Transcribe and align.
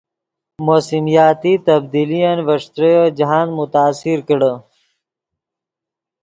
موسمیاتی 0.65 1.53
تبدیلین 1.67 2.37
ڤے 2.47 2.55
ݯتریو 2.63 3.03
جاہند 3.17 3.51
متاثر 3.57 4.19
کڑے 4.27 4.53